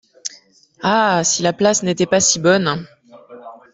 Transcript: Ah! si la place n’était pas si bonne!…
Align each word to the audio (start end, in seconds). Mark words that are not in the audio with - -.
Ah! 0.81 1.21
si 1.23 1.43
la 1.43 1.53
place 1.53 1.83
n’était 1.83 2.07
pas 2.07 2.19
si 2.19 2.39
bonne!… 2.39 2.83